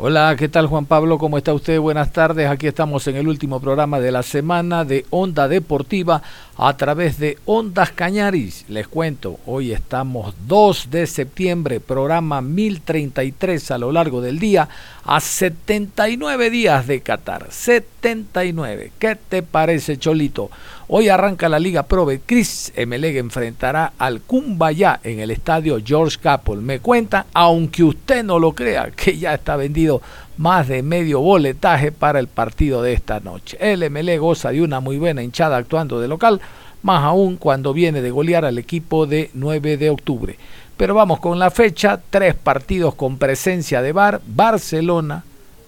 [0.00, 1.18] Hola, ¿qué tal Juan Pablo?
[1.18, 1.80] ¿Cómo está usted?
[1.80, 2.48] Buenas tardes.
[2.48, 6.22] Aquí estamos en el último programa de la semana de Onda Deportiva
[6.56, 8.64] a través de Ondas Cañaris.
[8.68, 14.68] Les cuento, hoy estamos 2 de septiembre, programa 1033 a lo largo del día,
[15.04, 17.48] a 79 días de Qatar.
[17.50, 18.92] 79.
[19.00, 20.48] ¿Qué te parece, Cholito?
[20.90, 26.62] Hoy arranca la Liga Pro Chris Emeleg enfrentará al Kumbaya en el estadio George Capel.
[26.62, 30.00] Me cuenta, aunque usted no lo crea, que ya está vendido
[30.38, 33.58] más de medio boletaje para el partido de esta noche.
[33.60, 36.40] El Emelec goza de una muy buena hinchada actuando de local,
[36.80, 40.38] más aún cuando viene de golear al equipo de 9 de octubre.
[40.78, 45.22] Pero vamos con la fecha, tres partidos con presencia de Bar, Barcelona,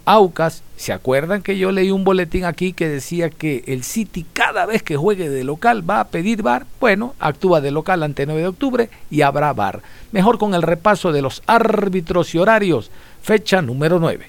[0.05, 4.67] Aucas, ¿se acuerdan que yo leí un boletín aquí que decía que el City cada
[4.67, 6.67] vez que juegue de local va a pedir bar?
[6.81, 9.83] Bueno, actúa de local ante 9 de octubre y habrá bar.
[10.13, 12.91] Mejor con el repaso de los árbitros y horarios.
[13.23, 14.27] Fecha número 9.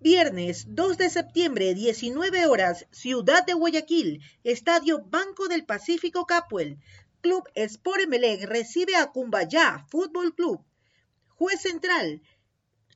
[0.00, 6.78] Viernes 2 de septiembre, 19 horas, Ciudad de Guayaquil, Estadio Banco del Pacífico Capuel.
[7.20, 10.64] Club Sport Emelec recibe a Cumbayá Fútbol Club.
[11.36, 12.22] Juez central,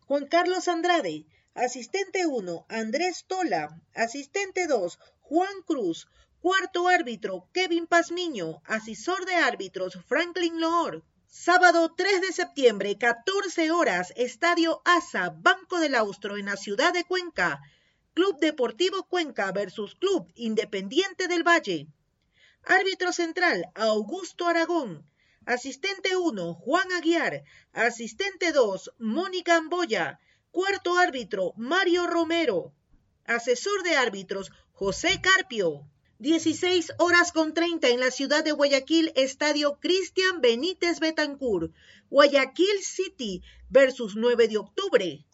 [0.07, 1.27] Juan Carlos Andrade.
[1.57, 3.81] Asistente 1, Andrés Tola.
[3.95, 6.09] Asistente 2, Juan Cruz.
[6.41, 8.61] Cuarto árbitro, Kevin Pazmiño.
[8.65, 11.05] Asesor de árbitros, Franklin Loor.
[11.29, 17.05] Sábado 3 de septiembre, 14 horas, Estadio ASA, Banco del Austro, en la ciudad de
[17.05, 17.61] Cuenca.
[18.15, 21.87] Club Deportivo Cuenca versus Club Independiente del Valle.
[22.65, 25.09] Árbitro central, Augusto Aragón.
[25.47, 27.45] Asistente 1, Juan Aguiar.
[27.73, 30.19] Asistente 2, Mónica Amboya.
[30.55, 32.73] Cuarto árbitro, Mario Romero.
[33.25, 35.85] Asesor de árbitros, José Carpio.
[36.21, 41.73] 16 horas con 30 en la ciudad de Guayaquil, Estadio Cristian Benítez Betancur.
[42.09, 45.27] Guayaquil City versus 9 de octubre.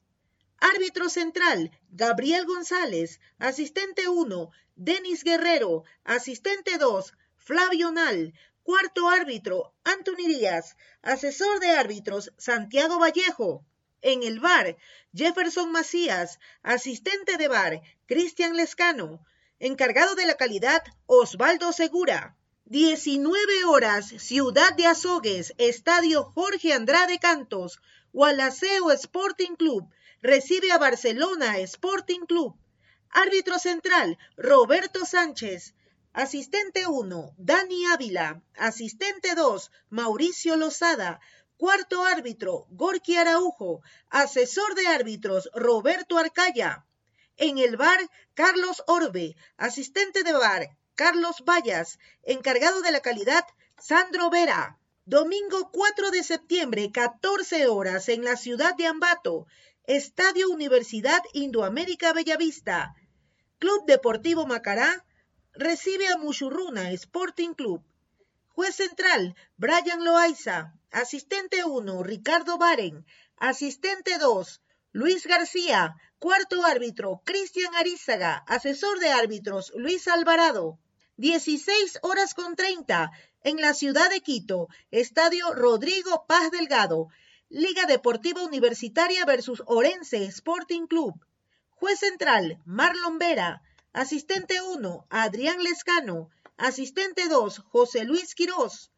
[0.56, 3.20] Árbitro central, Gabriel González.
[3.38, 5.84] Asistente 1, Denis Guerrero.
[6.03, 8.32] Asistente 2, Flavio Nal.
[8.62, 10.78] Cuarto árbitro, Anthony Díaz.
[11.03, 13.66] Asesor de árbitros, Santiago Vallejo.
[14.03, 14.77] En el bar,
[15.15, 19.25] Jefferson Macías, asistente de bar, Cristian Lescano,
[19.59, 22.37] encargado de la calidad, Osvaldo Segura.
[22.65, 27.81] 19 horas, Ciudad de Azogues, Estadio Jorge Andrade Cantos,
[28.12, 29.89] Gualaceo Sporting Club,
[30.22, 32.55] recibe a Barcelona Sporting Club.
[33.10, 35.75] Árbitro central, Roberto Sánchez.
[36.12, 38.43] Asistente 1, Dani Ávila.
[38.56, 41.21] Asistente 2, Mauricio Lozada.
[41.60, 43.82] Cuarto árbitro, Gorky Araujo.
[44.09, 46.87] Asesor de árbitros, Roberto Arcaya.
[47.37, 48.00] En el bar,
[48.32, 49.37] Carlos Orbe.
[49.59, 51.98] Asistente de bar, Carlos Vallas.
[52.22, 53.44] Encargado de la calidad,
[53.78, 54.78] Sandro Vera.
[55.04, 59.47] Domingo 4 de septiembre, 14 horas, en la ciudad de Ambato.
[59.84, 62.94] Estadio Universidad Indoamérica Bellavista.
[63.59, 65.04] Club Deportivo Macará
[65.53, 67.82] recibe a Muchurruna Sporting Club.
[68.60, 70.75] Juez central, Brian Loaiza.
[70.91, 73.06] Asistente 1, Ricardo Baren.
[73.38, 74.60] Asistente 2,
[74.93, 75.97] Luis García.
[76.19, 78.44] Cuarto árbitro, Cristian Arizaga.
[78.47, 80.78] Asesor de árbitros, Luis Alvarado.
[81.16, 83.10] 16 horas con 30
[83.45, 84.68] en la ciudad de Quito.
[84.91, 87.09] Estadio Rodrigo Paz Delgado.
[87.48, 91.15] Liga Deportiva Universitaria versus Orense Sporting Club.
[91.71, 93.62] Juez central, Marlon Vera.
[93.95, 96.28] Asistente 1, Adrián Lescano.
[96.62, 98.91] Asistente 2, José Luis Quirós.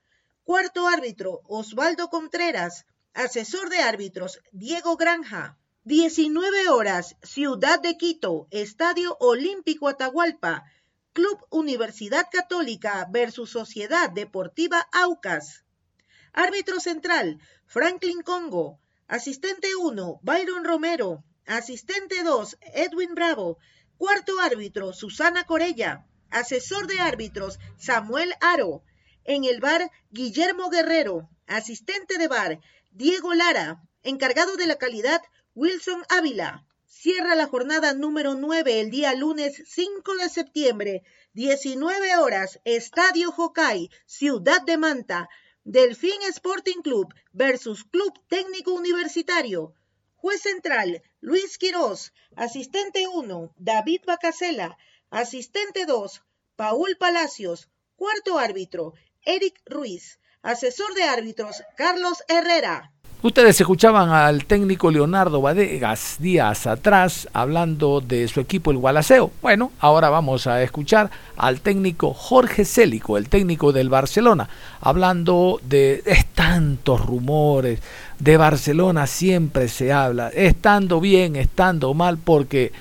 [0.43, 2.87] Cuarto árbitro, Osvaldo Contreras.
[3.15, 5.57] Asesor de árbitros, Diego Granja.
[5.85, 10.65] 19 horas, Ciudad de Quito, Estadio Olímpico Atahualpa.
[11.13, 15.65] Club Universidad Católica versus Sociedad Deportiva Aucas.
[16.33, 18.81] Árbitro central, Franklin Congo.
[19.07, 21.23] Asistente 1, Byron Romero.
[21.47, 23.59] Asistente 2, Edwin Bravo.
[23.99, 26.09] Cuarto árbitro, Susana Corella.
[26.33, 28.83] Asesor de árbitros Samuel Aro.
[29.25, 35.23] En el bar, Guillermo Guerrero, asistente de bar Diego Lara, encargado de la calidad
[35.55, 36.67] Wilson Ávila.
[36.87, 41.03] Cierra la jornada número 9 el día lunes 5 de septiembre,
[41.35, 45.29] 19 horas, Estadio Jocay, Ciudad de Manta,
[45.65, 49.75] Delfín Sporting Club versus Club Técnico Universitario.
[50.17, 52.13] Juez central, Luis Quirós.
[52.37, 54.77] Asistente 1, David Bacasela.
[55.13, 56.23] Asistente 2,
[56.57, 57.69] Paul Palacios.
[57.97, 58.95] Cuarto árbitro,
[59.27, 60.19] Eric Ruiz.
[60.41, 62.93] Asesor de árbitros, Carlos Herrera.
[63.23, 69.31] Ustedes escuchaban al técnico Leonardo Vadegas días atrás hablando de su equipo el Gualaceo.
[69.43, 74.49] Bueno, ahora vamos a escuchar al técnico Jorge Célico, el técnico del Barcelona,
[74.81, 76.03] hablando de,
[76.35, 77.81] tantos rumores.
[78.19, 82.73] De Barcelona siempre se habla, estando bien, estando mal, porque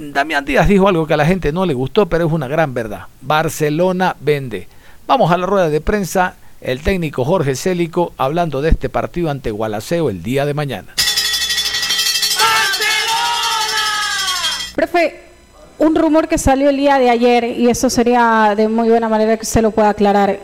[0.00, 2.72] Damián Díaz dijo algo que a la gente no le gustó, pero es una gran
[2.72, 3.06] verdad.
[3.20, 4.68] Barcelona vende.
[5.08, 9.50] Vamos a la rueda de prensa el técnico Jorge Célico hablando de este partido ante
[9.50, 10.94] Gualaceo el día de mañana.
[14.76, 15.20] Profe,
[15.78, 19.36] un rumor que salió el día de ayer y eso sería de muy buena manera
[19.36, 20.38] que se lo pueda aclarar.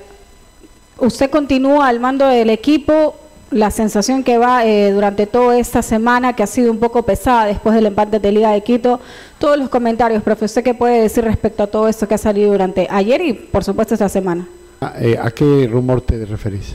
[0.99, 3.17] Usted continúa al mando del equipo,
[3.55, 7.47] la sensación que va eh, durante toda esta semana, que ha sido un poco pesada
[7.47, 8.99] después del empate de Liga de Quito.
[9.39, 12.51] Todos los comentarios, profe, ¿usted qué puede decir respecto a todo esto que ha salido
[12.51, 14.49] durante ayer y por supuesto esta semana?
[14.81, 16.75] Ah, eh, ¿A qué rumor te referís?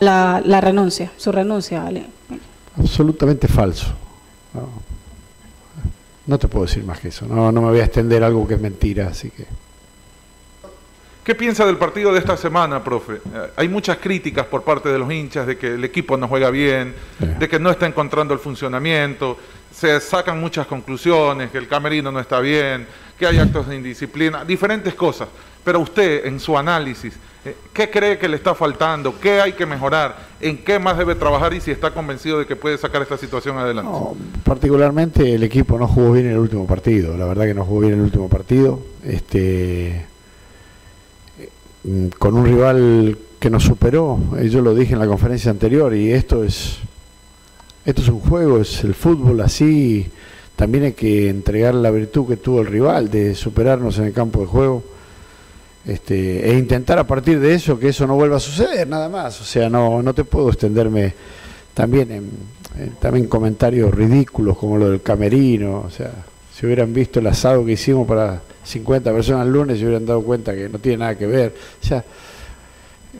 [0.00, 2.06] La, renuncia, su renuncia, ¿vale?
[2.78, 3.88] Absolutamente falso.
[6.26, 7.26] No, te puedo decir más que eso.
[7.26, 9.44] No, no me voy a extender algo que es mentira, así que.
[11.24, 13.14] ¿Qué piensa del partido de esta semana, profe?
[13.14, 16.50] Eh, hay muchas críticas por parte de los hinchas de que el equipo no juega
[16.50, 16.94] bien,
[17.38, 19.38] de que no está encontrando el funcionamiento,
[19.72, 24.44] se sacan muchas conclusiones, que el camerino no está bien, que hay actos de indisciplina,
[24.44, 25.28] diferentes cosas.
[25.62, 27.14] Pero usted, en su análisis,
[27.44, 29.20] eh, ¿qué cree que le está faltando?
[29.20, 30.16] ¿Qué hay que mejorar?
[30.40, 33.58] ¿En qué más debe trabajar y si está convencido de que puede sacar esta situación
[33.58, 33.92] adelante?
[34.42, 37.16] particularmente el equipo no jugó bien en el último partido.
[37.16, 38.80] La verdad que no jugó bien en el último partido.
[39.04, 40.11] Este,
[42.18, 46.12] con un rival que nos superó, eh, yo lo dije en la conferencia anterior, y
[46.12, 46.78] esto es,
[47.84, 50.08] esto es un juego, es el fútbol así.
[50.54, 54.40] También hay que entregar la virtud que tuvo el rival de superarnos en el campo
[54.40, 54.84] de juego
[55.84, 59.40] este, e intentar a partir de eso que eso no vuelva a suceder, nada más.
[59.40, 61.14] O sea, no, no te puedo extenderme
[61.74, 62.30] también en,
[63.00, 65.82] también comentarios ridículos como lo del camerino.
[65.86, 66.12] O sea,
[66.54, 70.22] si hubieran visto el asado que hicimos para 50 personas el lunes, se hubieran dado
[70.22, 71.54] cuenta que no tiene nada que ver.
[71.82, 72.04] O sea,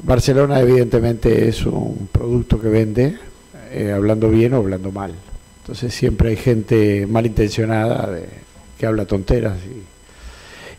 [0.02, 3.18] Barcelona evidentemente es un producto que vende,
[3.70, 5.12] eh, hablando bien o hablando mal.
[5.62, 8.10] Entonces siempre hay gente malintencionada
[8.78, 9.82] que habla tonteras y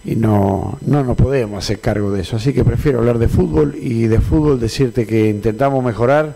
[0.06, 2.36] y no, no nos podemos hacer cargo de eso.
[2.36, 6.36] Así que prefiero hablar de fútbol y de fútbol decirte que intentamos mejorar,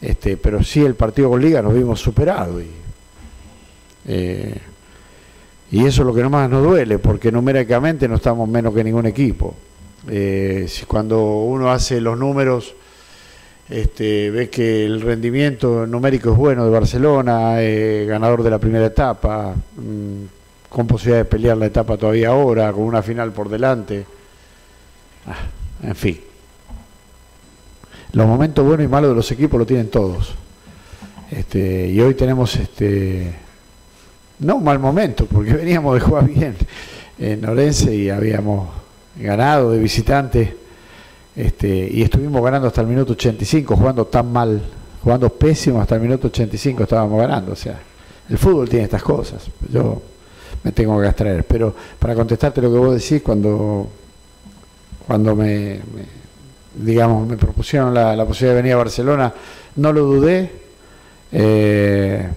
[0.00, 2.68] este, pero sí el partido con Liga nos vimos superado y,
[4.06, 4.58] eh,
[5.74, 9.06] y eso es lo que más nos duele, porque numéricamente no estamos menos que ningún
[9.06, 9.56] equipo.
[10.06, 12.76] Eh, cuando uno hace los números,
[13.68, 18.86] este, ves que el rendimiento numérico es bueno de Barcelona, eh, ganador de la primera
[18.86, 19.52] etapa.
[19.76, 20.26] Mm,
[20.68, 24.06] con posibilidad de pelear la etapa todavía ahora, con una final por delante.
[25.26, 26.20] Ah, en fin.
[28.12, 30.36] Los momentos buenos y malos de los equipos lo tienen todos.
[31.32, 33.43] Este, y hoy tenemos este
[34.40, 36.56] no un mal momento, porque veníamos de jugar bien
[37.18, 38.68] en Orense y habíamos
[39.16, 40.56] ganado de visitante.
[41.36, 44.62] Este, y estuvimos ganando hasta el minuto 85, jugando tan mal,
[45.02, 47.52] jugando pésimo hasta el minuto 85 estábamos ganando.
[47.52, 47.78] O sea,
[48.28, 49.46] el fútbol tiene estas cosas.
[49.70, 50.00] Yo
[50.62, 51.44] me tengo que abstraer.
[51.44, 53.88] Pero para contestarte lo que vos decís, cuando,
[55.06, 55.80] cuando me,
[56.74, 59.34] digamos, me propusieron la, posibilidad de venir a Barcelona,
[59.76, 60.50] no lo dudé.
[61.32, 62.28] Eh,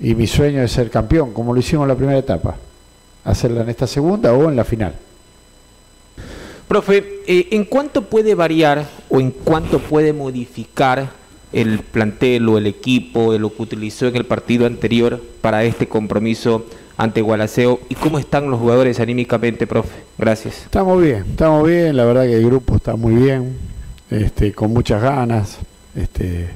[0.00, 2.56] y mi sueño es ser campeón, como lo hicimos en la primera etapa.
[3.24, 4.94] Hacerla en esta segunda o en la final.
[6.66, 11.10] Profe, eh, ¿en cuánto puede variar o en cuánto puede modificar
[11.52, 15.88] el plantel o el equipo de lo que utilizó en el partido anterior para este
[15.88, 16.66] compromiso
[16.98, 20.02] ante Gualaceo y cómo están los jugadores anímicamente, profe.
[20.18, 20.64] Gracias.
[20.64, 23.56] Estamos bien, estamos bien, la verdad que el grupo está muy bien,
[24.10, 25.58] este, con muchas ganas,
[25.94, 26.50] este,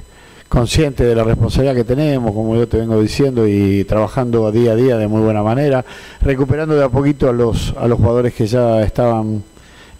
[0.53, 4.75] consciente de la responsabilidad que tenemos, como yo te vengo diciendo, y trabajando día a
[4.75, 5.83] día de muy buena manera,
[6.21, 9.43] recuperando de a poquito a los, a los jugadores que ya estaban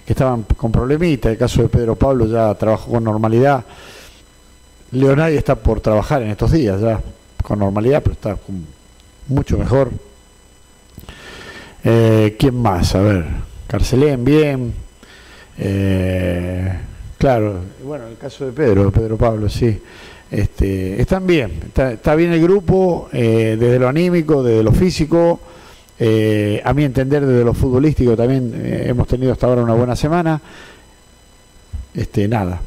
[0.06, 3.66] que estaban con problemitas, el caso de Pedro Pablo ya trabajó con normalidad.
[4.92, 7.02] Leonardo está por trabajar en estos días ya
[7.42, 8.38] con normalidad, pero está
[9.30, 9.90] mucho mejor.
[11.84, 12.94] Eh, ¿Quién más?
[12.94, 13.26] A ver,
[13.66, 14.72] Carcelén, bien.
[15.58, 16.80] Eh,
[17.18, 19.82] claro, bueno, el caso de Pedro, Pedro Pablo, sí.
[20.34, 25.40] Este, están bien, está, bien el grupo, eh, desde lo anímico, desde lo físico,
[26.00, 28.52] a mi entender desde lo futbolístico también
[28.88, 30.42] hemos tenido hasta ahora una buena semana.
[31.94, 32.60] Este, nada,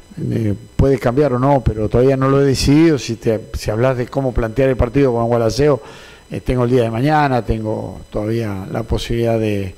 [0.76, 2.98] puede cambiar o no, pero todavía no lo he decidido.
[2.98, 5.82] Si, te, si hablas de cómo plantear el partido con Gualaceo,
[6.44, 9.74] tengo el día de mañana, tengo todavía la posibilidad de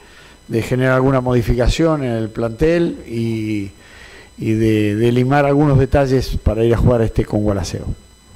[0.63, 3.71] generar alguna modificación en el plantel y,
[4.39, 7.87] de, limar algunos detalles para ir a jugar este con Gualaceo.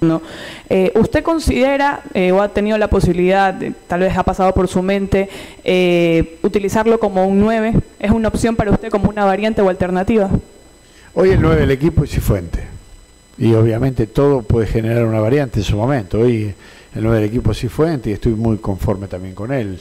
[0.00, 0.21] No.
[0.68, 3.56] Eh, ¿Usted considera eh, o ha tenido la posibilidad,
[3.87, 5.28] tal vez ha pasado por su mente,
[5.62, 7.75] eh, utilizarlo como un 9?
[8.00, 10.28] ¿Es una opción para usted como una variante o alternativa?
[11.14, 12.64] Hoy el 9 del equipo es Cifuente.
[13.38, 16.18] Y obviamente todo puede generar una variante en su momento.
[16.18, 16.52] Hoy
[16.97, 19.78] el 9 del equipo es Cifuente y estoy muy conforme también con él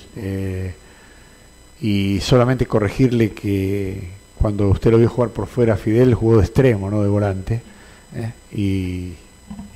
[1.82, 6.90] y solamente corregirle que cuando usted lo vio jugar por fuera, Fidel jugó de extremo,
[6.90, 7.62] no de volante,
[8.16, 8.32] ¿eh?
[8.52, 9.14] y,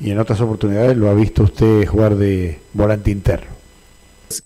[0.02, 3.48] en otras oportunidades lo ha visto usted jugar de volante interno.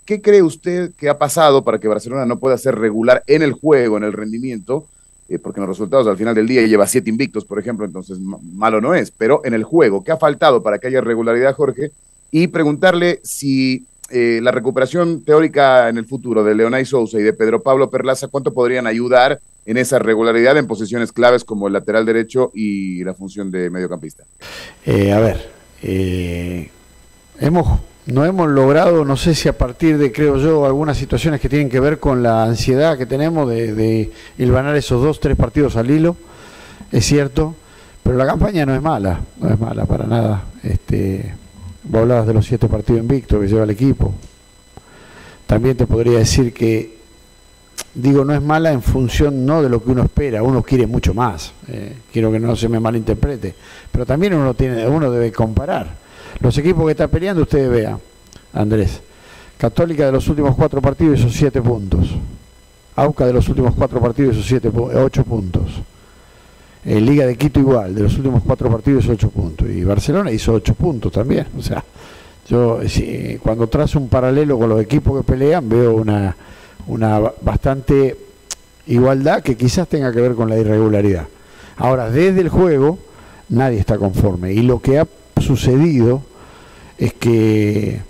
[0.05, 3.53] ¿Qué cree usted que ha pasado para que Barcelona no pueda ser regular en el
[3.53, 4.85] juego, en el rendimiento?
[5.29, 8.19] Eh, porque en los resultados al final del día lleva siete invictos, por ejemplo, entonces
[8.19, 11.91] malo no es, pero en el juego, ¿qué ha faltado para que haya regularidad, Jorge?
[12.31, 17.33] Y preguntarle si eh, la recuperación teórica en el futuro de Leonay Sousa y de
[17.33, 22.03] Pedro Pablo Perlaza, ¿cuánto podrían ayudar en esa regularidad en posiciones claves como el lateral
[22.03, 24.23] derecho y la función de mediocampista?
[24.83, 25.51] Eh, a ver,
[25.83, 26.71] eh,
[27.39, 31.49] hemos, no hemos logrado, no sé si a partir de, creo yo, algunas situaciones que
[31.49, 34.11] tienen que ver con la ansiedad que tenemos de, de
[34.75, 36.17] esos dos, tres partidos al hilo,
[36.91, 37.53] es cierto,
[38.01, 40.45] pero la campaña no es mala, no es mala para nada.
[40.63, 41.35] Este,
[41.83, 44.13] Vos hablabas de los siete partidos invictos que lleva el equipo.
[45.45, 46.98] También te podría decir que,
[47.93, 51.13] digo, no es mala en función no de lo que uno espera, uno quiere mucho
[51.13, 51.53] más.
[51.67, 53.55] Eh, quiero que no se me malinterprete.
[53.91, 55.95] Pero también uno, tiene, uno debe comparar.
[56.39, 57.99] Los equipos que está peleando, ustedes vean,
[58.53, 59.01] Andrés.
[59.57, 62.09] Católica de los últimos cuatro partidos hizo siete puntos.
[62.95, 65.69] Auca de los últimos cuatro partidos hizo siete, ocho puntos.
[66.85, 69.69] En Liga de Quito igual, de los últimos cuatro partidos ocho puntos.
[69.69, 71.47] Y Barcelona hizo ocho puntos también.
[71.57, 71.83] O sea,
[72.47, 72.79] yo
[73.41, 76.35] cuando trazo un paralelo con los equipos que pelean veo una,
[76.87, 78.17] una bastante
[78.87, 81.27] igualdad que quizás tenga que ver con la irregularidad.
[81.77, 82.99] Ahora, desde el juego
[83.49, 84.53] nadie está conforme.
[84.53, 85.07] Y lo que ha
[85.41, 86.21] sucedido
[86.97, 88.01] es que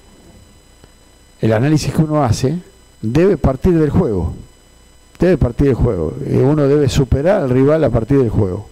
[1.41, 2.59] el análisis que uno hace
[3.01, 4.33] debe partir del juego
[5.19, 6.13] debe partir del juego.
[6.25, 8.67] Uno debe superar al rival a partir del juego,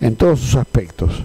[0.00, 1.24] en todos sus aspectos.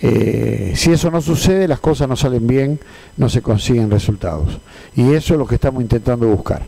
[0.00, 2.80] Eh, si eso no sucede, las cosas no salen bien,
[3.16, 4.58] no se consiguen resultados.
[4.96, 6.62] Y eso es lo que estamos intentando buscar.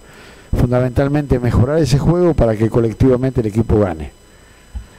[0.56, 4.10] Fundamentalmente mejorar ese juego para que colectivamente el equipo gane.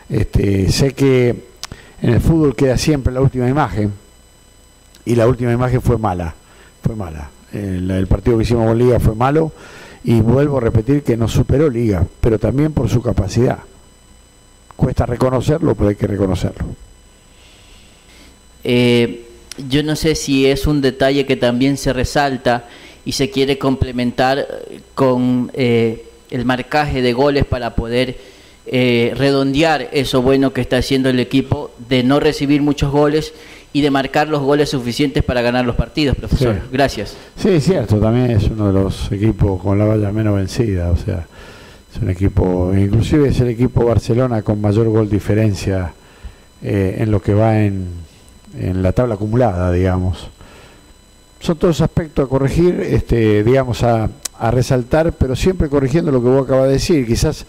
[0.09, 1.29] Este, sé que
[2.01, 3.91] en el fútbol queda siempre la última imagen
[5.05, 6.33] y la última imagen fue mala,
[6.83, 7.29] fue mala.
[7.53, 9.51] El, el partido que hicimos con Liga fue malo
[10.03, 13.59] y vuelvo a repetir que nos superó Liga, pero también por su capacidad.
[14.75, 16.65] Cuesta reconocerlo, pero hay que reconocerlo.
[18.63, 19.27] Eh,
[19.69, 22.67] yo no sé si es un detalle que también se resalta
[23.05, 24.45] y se quiere complementar
[24.93, 28.17] con eh, el marcaje de goles para poder
[28.65, 33.33] eh, redondear eso bueno que está haciendo el equipo de no recibir muchos goles
[33.73, 36.59] y de marcar los goles suficientes para ganar los partidos, profesor.
[36.71, 37.15] Gracias.
[37.37, 40.97] Sí, es cierto, también es uno de los equipos con la valla menos vencida, o
[40.97, 41.25] sea,
[41.93, 45.93] es un equipo, inclusive es el equipo Barcelona con mayor gol diferencia
[46.61, 47.87] eh, en lo que va en,
[48.59, 50.29] en la tabla acumulada, digamos.
[51.41, 54.09] Son todos aspectos a corregir, este, digamos, a,
[54.49, 57.05] resaltar, pero siempre corrigiendo lo que vos acabas de decir.
[57.05, 57.45] Quizás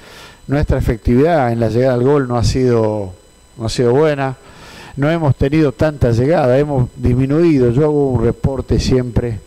[0.47, 3.15] nuestra efectividad en la llegada al gol no ha sido,
[3.57, 4.37] no ha sido buena
[4.97, 7.71] no hemos tenido tanta llegada, hemos disminuido.
[7.71, 9.41] Yo hago un reporte siempre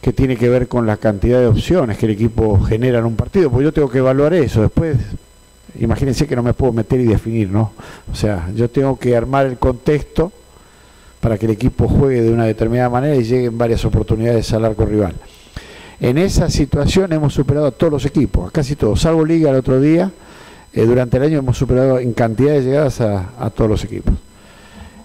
[0.00, 3.16] que tiene que ver con la cantidad de opciones que el equipo genera en un
[3.16, 4.62] partido, porque yo tengo que evaluar eso.
[4.62, 4.96] Después,
[5.78, 7.72] imagínense que no me puedo meter y definir, ¿no?
[8.10, 10.32] O sea, yo tengo que armar el contexto
[11.22, 14.84] para que el equipo juegue de una determinada manera y lleguen varias oportunidades al arco
[14.84, 15.14] rival.
[16.00, 19.56] En esa situación hemos superado a todos los equipos, a casi todos, salvo Liga el
[19.56, 20.10] otro día.
[20.74, 24.14] Eh, durante el año hemos superado en cantidad de llegadas a todos los equipos.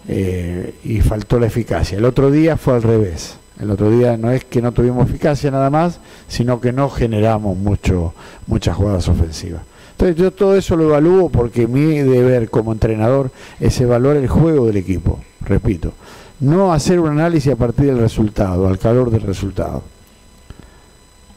[0.10, 1.98] Eh, y faltó la eficacia.
[1.98, 3.36] El otro día fue al revés.
[3.60, 7.58] El otro día no es que no tuvimos eficacia nada más, sino que no generamos
[7.58, 8.14] mucho,
[8.46, 9.62] muchas jugadas ofensivas.
[9.98, 14.68] Entonces yo todo eso lo evalúo porque mi deber como entrenador es evaluar el juego
[14.68, 15.92] del equipo, repito.
[16.40, 19.82] No hacer un análisis a partir del resultado, al calor del resultado.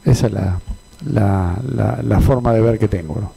[0.04, 0.60] Esa es la,
[1.06, 3.32] la, la, forma de ver que tengo.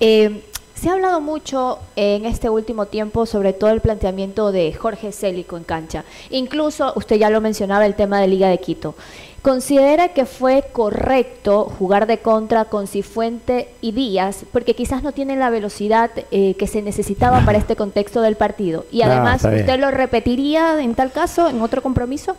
[0.00, 0.45] Eh,
[0.76, 5.56] se ha hablado mucho en este último tiempo sobre todo el planteamiento de Jorge Célico
[5.56, 6.04] en cancha.
[6.30, 8.94] Incluso usted ya lo mencionaba el tema de Liga de Quito.
[9.40, 15.38] ¿Considera que fue correcto jugar de contra con Cifuente y Díaz porque quizás no tienen
[15.38, 18.84] la velocidad eh, que se necesitaba para este contexto del partido?
[18.90, 22.36] Y además, ¿usted lo repetiría en tal caso, en otro compromiso?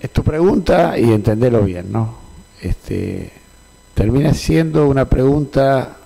[0.00, 2.16] Es tu pregunta y entenderlo bien, ¿no?
[2.60, 3.32] Este,
[3.94, 5.96] termina siendo una pregunta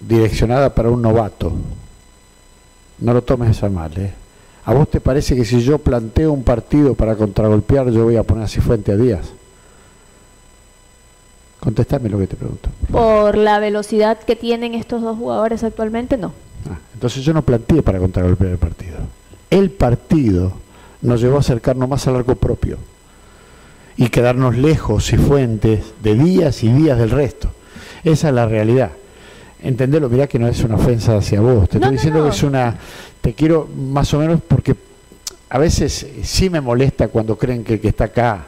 [0.00, 1.52] direccionada para un novato.
[2.98, 4.12] No lo tomes esa mal, ¿eh?
[4.64, 8.22] ¿A vos te parece que si yo planteo un partido para contragolpear, yo voy a
[8.22, 9.30] poner a Cifuente a Díaz?
[11.60, 12.68] Contestame lo que te pregunto.
[12.90, 16.32] Por, la velocidad que tienen estos dos jugadores actualmente, no.
[16.70, 18.98] Ah, entonces yo no planteé para contragolpear el partido.
[19.50, 20.52] El partido
[21.02, 22.76] nos llevó a acercarnos más al arco propio
[23.96, 27.50] y quedarnos lejos, Cifuentes, de Díaz y Díaz del resto.
[28.04, 28.92] Esa es la realidad
[29.62, 32.76] entenderlo, mirá que no es una ofensa hacia vos, te estoy diciendo que es una,
[33.20, 34.74] te quiero más o menos porque
[35.48, 38.44] a veces sí me molesta cuando creen que el que está acá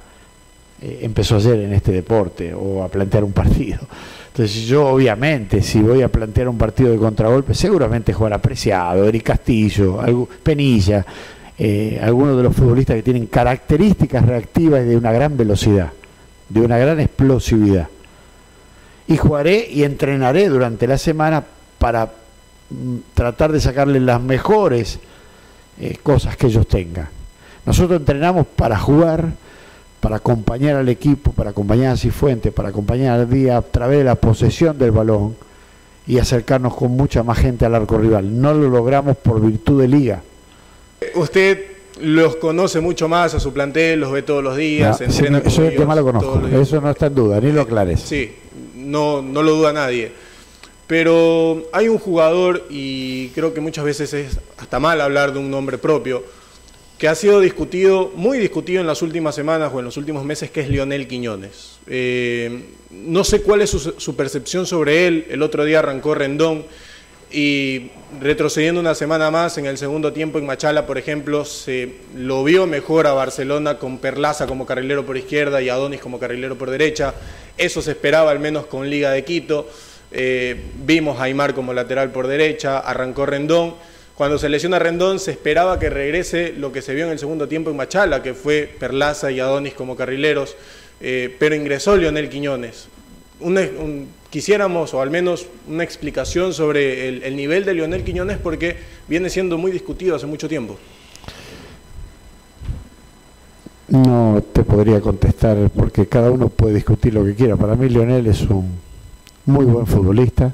[0.81, 3.81] eh, empezó ayer en este deporte o a plantear un partido.
[4.28, 9.25] Entonces yo obviamente si voy a plantear un partido de contragolpe seguramente jugar apreciado, Eric
[9.25, 10.00] Castillo,
[10.42, 11.04] Penilla,
[11.59, 15.90] eh, algunos de los futbolistas que tienen características reactivas de una gran velocidad,
[16.49, 17.88] de una gran explosividad
[19.06, 21.44] y jugaré y entrenaré durante la semana
[21.78, 22.06] para
[22.71, 24.99] mm, tratar de sacarle las mejores
[25.80, 27.09] eh, cosas que ellos tengan.
[27.64, 29.32] Nosotros entrenamos para jugar,
[30.00, 34.04] para acompañar al equipo, para acompañar a Cifuente, para acompañar al día a través de
[34.04, 35.37] la posesión del balón
[36.06, 38.40] y acercarnos con mucha más gente al arco rival.
[38.40, 40.23] No lo logramos por virtud de liga.
[41.14, 41.66] Usted
[42.00, 46.04] los conoce mucho más a su plantel, los ve todos los días, entrena Eso lo
[46.04, 48.00] conozco, eso no está en duda, ni lo aclares.
[48.00, 48.32] Sí,
[48.82, 50.12] no, no lo duda nadie.
[50.86, 55.50] Pero hay un jugador, y creo que muchas veces es hasta mal hablar de un
[55.50, 56.25] nombre propio,
[56.99, 60.50] que ha sido discutido, muy discutido en las últimas semanas o en los últimos meses,
[60.50, 61.78] que es Lionel Quiñones.
[61.86, 65.26] Eh, no sé cuál es su, su, percepción sobre él.
[65.30, 66.64] El otro día arrancó Rendón
[67.32, 67.90] y
[68.21, 72.66] retrocediendo una semana más en el segundo tiempo en Machala, por ejemplo, se lo vio
[72.66, 77.14] mejor a Barcelona con Perlaza como carrilero por izquierda y Adonis como carrilero por derecha.
[77.56, 79.68] Eso se esperaba al menos con Liga de Quito.
[80.10, 83.75] Eh, vimos a Aymar como lateral por derecha, arrancó Rendón.
[84.14, 87.49] Cuando se lesiona Rendón se esperaba que regrese lo que se vio en el segundo
[87.49, 90.54] tiempo en Machala, que fue Perlaza y Adonis como carrileros,
[91.00, 92.88] eh, pero ingresó Lionel Quiñones.
[93.40, 99.28] un, quisiéramos, o al menos una explicación sobre el, nivel de Lionel Quiñones, porque viene
[99.28, 100.78] siendo muy discutido hace mucho tiempo.
[103.88, 107.56] No te podría contestar porque cada uno puede discutir lo que quiera.
[107.56, 108.71] Para mí Lionel es un
[109.45, 110.50] muy buen futbolista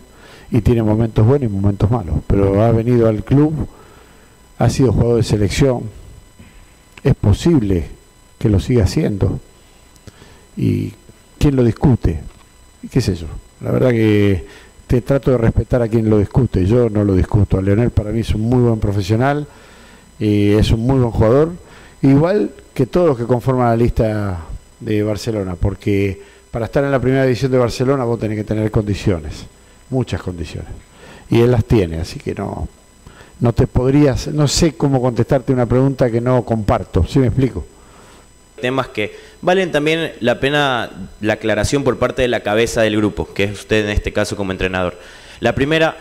[0.50, 3.68] y tiene momentos buenos y momentos malos, pero ha venido al club,
[4.58, 5.82] ha sido jugador de selección,
[7.04, 7.86] es posible
[8.40, 9.38] que lo siga haciendo
[10.56, 10.94] y
[11.38, 12.18] quién lo discute,
[12.90, 13.26] qué es eso.
[13.60, 14.46] La verdad que
[14.86, 17.60] te trato de respetar a quien lo discute, yo no lo discuto.
[17.60, 19.46] Leonel para mí es un muy buen profesional,
[20.18, 21.52] y es un muy buen jugador,
[22.02, 24.38] igual que todos los que conforman la lista
[24.80, 28.70] de Barcelona, porque para estar en la primera división de Barcelona vos tenés que tener
[28.70, 29.46] condiciones,
[29.90, 30.70] muchas condiciones,
[31.30, 32.68] y él las tiene, así que no,
[33.40, 37.64] no te podrías, no sé cómo contestarte una pregunta que no comparto, ¿sí me explico?
[38.60, 40.90] Temas que valen también la pena
[41.20, 44.36] la aclaración por parte de la cabeza del grupo, que es usted en este caso
[44.36, 44.98] como entrenador.
[45.40, 45.96] La primera,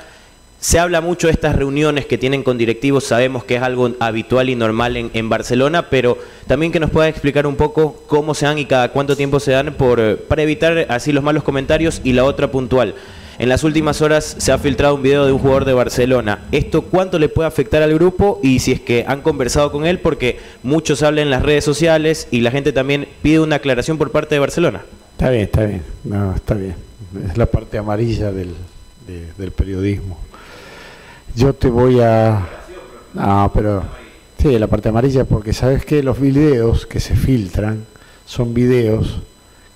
[0.59, 4.49] se habla mucho de estas reuniones que tienen con directivos, sabemos que es algo habitual
[4.49, 6.17] y normal en, Barcelona, pero
[6.47, 9.51] también que nos pueda explicar un poco cómo se dan y cada cuánto tiempo se
[9.51, 12.01] dan por, para evitar así los malos comentarios.
[12.03, 12.95] Y la otra puntual,
[13.39, 16.45] en las últimas horas se ha filtrado un video de un jugador de Barcelona.
[16.51, 18.39] ¿Esto cuánto le puede afectar al grupo?
[18.41, 22.27] Y si es que han conversado con él, porque muchos hablan en las redes sociales
[22.31, 24.81] y la gente también pide una aclaración por parte de Barcelona.
[25.11, 25.83] Está bien, está bien.
[26.03, 26.75] No, está bien.
[27.29, 28.55] Es la parte amarilla del,
[29.37, 30.17] del periodismo.
[31.35, 32.47] Yo te voy a...
[33.13, 33.83] No, pero...
[34.39, 37.85] Sí, la parte amarilla porque sabes que los videos que se filtran
[38.25, 39.21] son videos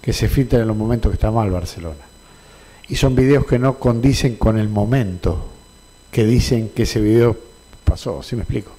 [0.02, 2.11] que se filtran en los momentos que está mal Barcelona
[2.92, 5.46] y son videos que no condicen con el momento
[6.12, 7.38] que dicen que ese video
[7.86, 8.72] pasó, ¿sí me explico?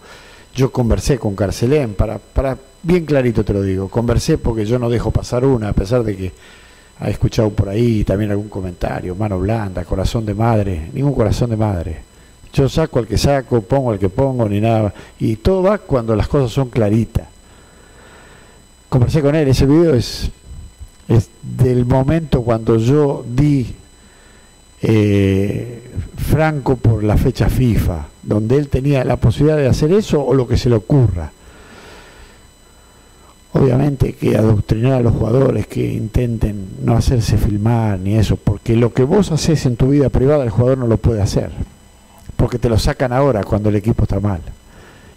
[0.55, 4.90] Yo conversé con Carcelén, para, para, bien clarito te lo digo, conversé porque yo no
[4.90, 6.33] dejo pasar una, a pesar de que
[7.01, 11.57] ha escuchado por ahí también algún comentario, mano blanda, corazón de madre, ningún corazón de
[11.57, 12.03] madre.
[12.53, 14.92] Yo saco al que saco, pongo al que pongo, ni nada.
[15.18, 17.27] Y todo va cuando las cosas son claritas.
[18.90, 20.31] Conversé con él, ese video es
[21.09, 23.75] es del momento cuando yo di
[24.83, 25.83] eh,
[26.16, 30.49] Franco por la fecha FIFA, donde él tenía la posibilidad de hacer eso o lo
[30.49, 31.31] que se le ocurra.
[33.55, 38.92] Obviamente que adoctrinar a los jugadores que intenten no hacerse filmar ni eso, porque lo
[38.92, 41.51] que vos haces en tu vida privada el jugador no lo puede hacer,
[42.37, 44.40] porque te lo sacan ahora cuando el equipo está mal.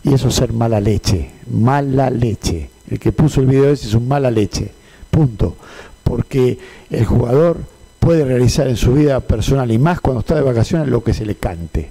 [0.04, 2.70] Y eso es ser mala leche, mala leche.
[2.90, 4.70] El que puso el video ese es un mala leche,
[5.10, 5.56] punto.
[6.04, 6.60] Porque
[6.92, 7.58] el jugador
[8.06, 11.26] puede realizar en su vida personal y más cuando está de vacaciones lo que se
[11.26, 11.90] le cante.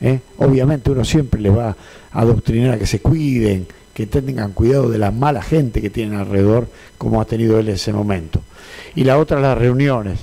[0.00, 0.20] ¿eh?
[0.38, 1.70] Obviamente uno siempre le va
[2.12, 6.20] a adoctrinar a que se cuiden, que tengan cuidado de la mala gente que tienen
[6.20, 8.42] alrededor, como ha tenido él en ese momento.
[8.94, 10.20] Y la otra, las reuniones.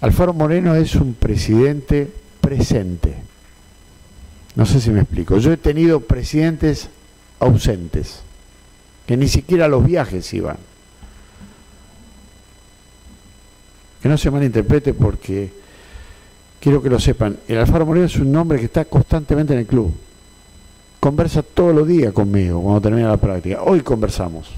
[0.00, 3.16] Alfaro Moreno es un presidente presente.
[4.54, 5.36] No sé si me explico.
[5.36, 6.88] Yo he tenido presidentes
[7.38, 8.20] ausentes,
[9.06, 10.56] que ni siquiera a los viajes iban.
[14.02, 15.50] Que no se malinterprete porque
[16.60, 17.36] quiero que lo sepan.
[17.46, 19.92] El Alfaro Moreno es un hombre que está constantemente en el club
[21.00, 23.62] conversa todos los días conmigo cuando termina la práctica.
[23.62, 24.50] Hoy conversamos.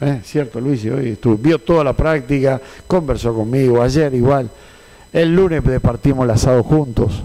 [0.00, 0.20] ¿Eh?
[0.24, 0.84] ¿Cierto, Luis?
[0.86, 4.50] Hoy estuvo, vio toda la práctica, conversó conmigo, ayer igual.
[5.12, 7.22] El lunes departimos el asado juntos.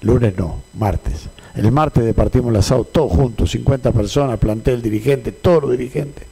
[0.00, 1.28] Lunes no, martes.
[1.54, 6.24] El martes departimos el asado todos juntos, 50 personas, plantel, dirigente, todos los dirigentes.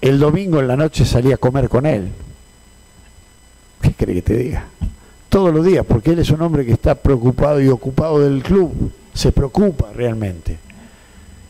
[0.00, 2.08] El domingo en la noche salí a comer con él.
[3.80, 4.66] ¿Qué cree que te diga?
[5.28, 8.90] todos los días, porque él es un hombre que está preocupado y ocupado del club,
[9.12, 10.58] se preocupa realmente.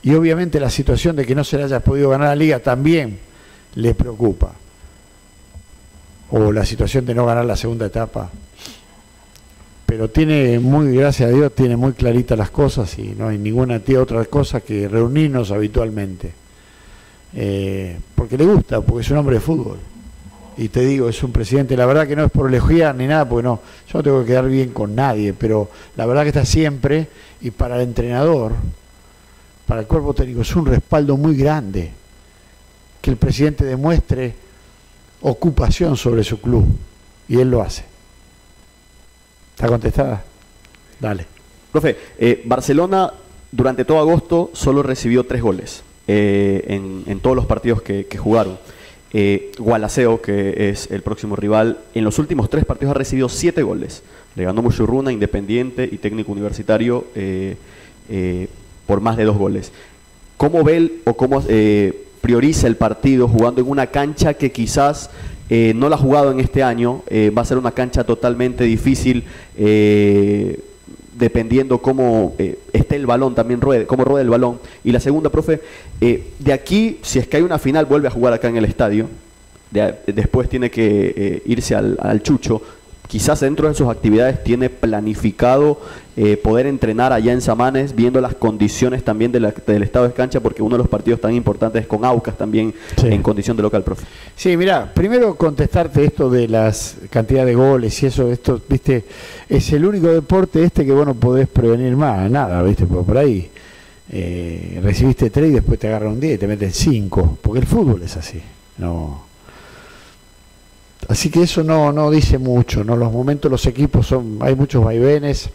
[0.03, 3.19] Y obviamente la situación de que no se le haya podido ganar la liga también
[3.75, 4.53] le preocupa.
[6.31, 8.31] O la situación de no ganar la segunda etapa.
[9.87, 13.81] Pero tiene muy, gracias a Dios, tiene muy claritas las cosas y no hay ninguna
[13.81, 16.33] tía otra cosa que reunirnos habitualmente.
[17.35, 19.79] Eh, porque le gusta, porque es un hombre de fútbol
[20.59, 23.29] y te digo, es un presidente, la verdad que no es por elogiar ni nada,
[23.29, 26.45] porque no, yo no tengo que quedar bien con nadie, pero la verdad que está
[26.45, 27.07] siempre,
[27.41, 28.55] y para el entrenador,
[29.67, 31.93] para el cuerpo técnico, es un respaldo muy grande
[33.01, 34.35] que el presidente demuestre
[35.21, 36.67] ocupación sobre su club,
[37.29, 37.85] y él lo hace.
[39.55, 40.25] ¿Está contestada?
[40.99, 41.25] Dale.
[41.71, 43.13] Profe, eh, Barcelona
[43.53, 46.65] durante todo agosto solo recibió tres goles eh,
[47.07, 48.59] en, todos los partidos que jugaron.
[49.11, 53.63] Eh, Gualaceo, que es el próximo rival, en los últimos tres partidos ha recibido siete
[53.63, 54.03] goles.
[54.37, 57.57] Le ganó Muchurruna, Independiente y Técnico Universitario eh,
[58.11, 58.49] eh,
[58.87, 59.73] por más de dos goles.
[60.37, 61.43] ¿Cómo ve o cómo
[62.21, 65.11] prioriza el partido jugando en una cancha que quizás
[65.51, 67.03] no la ha jugado en este año?
[67.37, 69.25] va a ser una cancha totalmente difícil
[71.19, 74.61] dependiendo cómo eh, esté el balón, también ruede, cómo ruede el balón.
[74.85, 75.61] Y la segunda, profe,
[76.01, 78.65] eh, de aquí, si es que hay una final, vuelve a jugar acá en el
[78.65, 79.09] estadio.
[80.07, 82.63] después tiene que eh, irse al, al, Chucho
[83.09, 85.81] quizás dentro de sus actividades tiene planificado
[86.17, 89.45] eh, poder entrenar allá en Samanes, viendo las condiciones también del
[89.83, 93.23] estado de cancha, porque uno de los partidos tan importantes es con Aucas también en
[93.23, 94.05] condición de local, profe.
[94.37, 99.05] Sí, mira, primero contestarte esto de las cantidades de goles y eso, esto, viste,
[99.49, 103.17] es el único deporte este que vos no podés prevenir más, nada, viste, por, por
[103.17, 103.51] ahí.
[104.11, 107.67] Eh, recibiste tres y después te agarran un día y te meten cinco, porque el
[107.67, 108.41] fútbol es así,
[108.79, 109.28] no
[111.07, 112.97] Así que eso no, no dice mucho, ¿no?
[112.97, 115.49] Los momentos los equipos son, hay muchos vaivenes.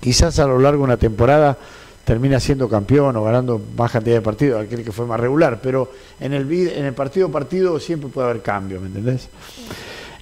[0.00, 1.56] Quizás a lo largo de una temporada
[2.04, 5.90] termina siendo campeón o ganando más cantidad de partidos, aquel que fue más regular, pero
[6.20, 9.28] en el, en el partido partido siempre puede haber cambio, ¿me entendés?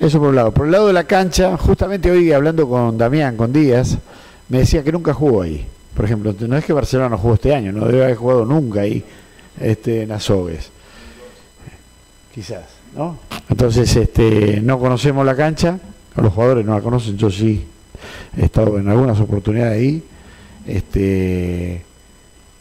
[0.00, 0.52] Eso por un lado.
[0.52, 3.98] Por el lado de la cancha, justamente hoy hablando con Damián, con Díaz,
[4.48, 5.66] me decía que nunca jugó ahí.
[5.94, 8.80] Por ejemplo, no es que Barcelona no jugó este año, no debe haber jugado nunca
[8.80, 9.04] ahí
[9.60, 10.70] este, en Azogues.
[12.34, 12.73] Quizás.
[12.94, 13.18] ¿No?
[13.48, 15.78] Entonces, este, no conocemos la cancha,
[16.16, 17.66] los jugadores no la conocen, yo sí
[18.36, 20.02] he estado en algunas oportunidades ahí,
[20.66, 21.82] este,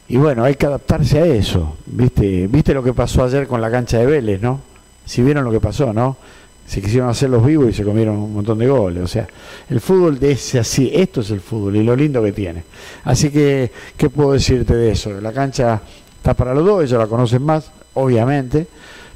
[0.08, 2.48] y bueno, hay que adaptarse a eso, ¿viste?
[2.48, 4.60] ¿Viste lo que pasó ayer con la cancha de Vélez, no?
[5.06, 6.18] Si vieron lo que pasó, ¿no?
[6.66, 9.04] Se quisieron hacer los vivos y se comieron un montón de goles.
[9.04, 9.28] O sea,
[9.70, 12.64] el fútbol es así, esto es el fútbol y lo lindo que tiene.
[13.04, 15.20] Así que, ¿qué puedo decirte de eso?
[15.20, 15.82] La cancha
[16.18, 18.68] está para los dos, ellos la conocen más, obviamente,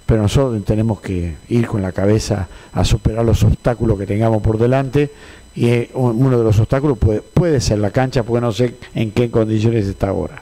[0.08, 4.58] pero nosotros tenemos que ir con la cabeza a superar los obstáculos que tengamos por
[4.58, 5.12] delante
[5.54, 9.12] y eh, uno de los obstáculos puede, puede ser la cancha porque no sé en
[9.12, 10.42] qué condiciones está ahora.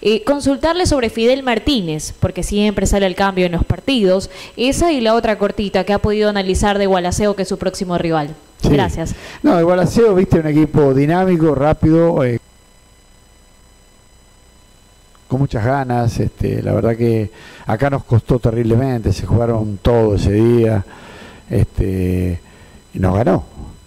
[0.00, 4.30] Y consultarle sobre Fidel Martínez, porque siempre sale el cambio en los partidos.
[4.56, 7.96] Esa y la otra cortita que ha podido analizar de Gualaceo, que es su próximo
[7.96, 8.34] rival.
[8.62, 9.14] Gracias.
[9.42, 12.24] No, Gualaceo, viste, un equipo dinámico, rápido.
[12.24, 12.40] Eh,
[15.28, 16.18] con muchas ganas.
[16.18, 17.30] Este, la verdad que
[17.66, 20.84] acá nos costó terriblemente, se jugaron todo ese día
[21.50, 22.40] este,
[22.94, 23.44] y nos ganó,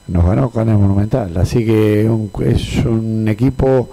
[0.07, 1.35] nos ganó con el Monumental.
[1.37, 2.09] Así que
[2.45, 3.89] es un equipo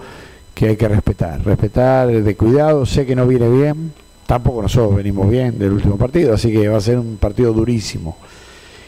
[0.54, 3.92] que hay que respetar, respetar de cuidado, sé que no viene bien,
[4.26, 8.16] tampoco nosotros venimos bien del último partido, así que va a ser un partido durísimo.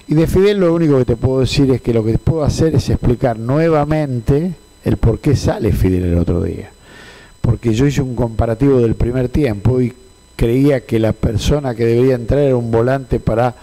[0.06, 2.74] Y de Fidel lo único que te puedo decir es que lo que puedo hacer
[2.74, 6.70] es explicar nuevamente el por qué sale Fidel el otro día.
[7.48, 9.94] Porque yo hice un comparativo del primer tiempo y
[10.36, 13.54] creía que la persona que debería entrar era un volante para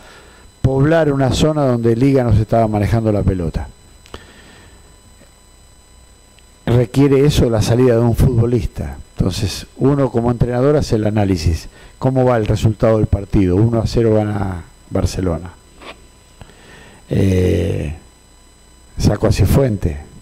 [0.63, 3.67] poblar una zona donde Liga no se estaba manejando la pelota.
[6.65, 8.97] Requiere eso la salida de un futbolista.
[9.19, 11.69] Entonces, uno como entrenador hace el análisis.
[11.99, 13.55] ¿Cómo va el resultado del partido?
[13.57, 15.53] 1 a 0 gana Barcelona.
[17.07, 17.93] Eh,
[18.97, 20.14] saco a Cifuente.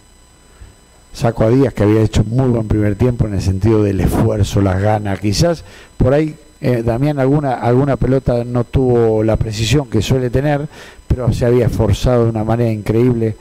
[1.13, 4.61] Saco a Díaz, que había hecho muy buen primer tiempo en el sentido del esfuerzo,
[4.61, 5.19] las ganas.
[5.19, 5.63] Quizás
[5.95, 10.67] por ahí eh, Damián alguna, alguna pelota no tuvo la precisión que suele tener,
[11.07, 13.35] pero se había esforzado de una manera increíble.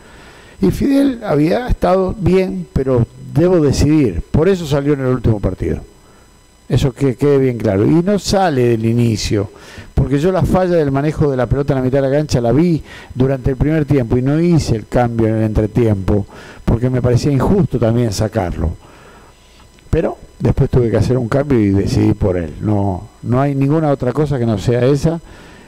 [0.60, 4.22] Y Fidel había estado bien, pero debo decidir.
[4.30, 5.80] Por eso salió en el último partido.
[6.72, 7.84] Eso que quede bien claro.
[7.84, 9.50] Y no sale del inicio,
[9.92, 12.40] porque yo la falla del manejo de la pelota en la mitad de la cancha
[12.40, 12.82] la vi
[13.14, 16.24] durante el primer tiempo y no hice el cambio en el entretiempo,
[16.64, 18.70] porque me parecía injusto también sacarlo.
[19.90, 22.54] Pero después tuve que hacer un cambio y decidí por él.
[22.62, 25.20] No, no hay ninguna otra cosa que no sea esa.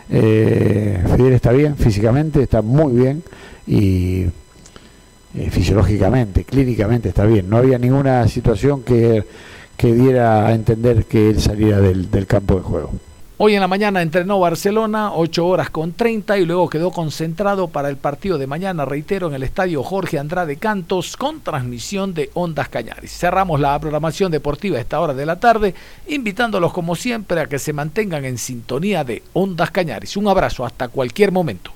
[0.09, 3.23] Eh, Fidel está bien físicamente, está muy bien
[3.67, 4.23] y
[5.35, 7.51] eh, fisiológicamente, clínicamente está bien.
[7.51, 9.23] No había ninguna situación que,
[9.77, 12.93] que diera a entender que él saliera del, del campo de juego.
[13.37, 17.89] Hoy en la mañana entrenó Barcelona, 8 horas con 30 y luego quedó concentrado para
[17.89, 22.69] el partido de mañana, reitero, en el estadio Jorge Andrade Cantos con transmisión de Ondas
[22.69, 23.11] Cañaris.
[23.11, 25.75] Cerramos la programación deportiva a esta hora de la tarde,
[26.07, 30.17] invitándolos como siempre a que se mantengan en sintonía de Ondas Cañaris.
[30.17, 31.73] Un abrazo hasta cualquier momento.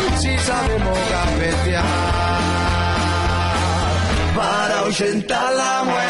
[5.27, 6.08] para la muerte.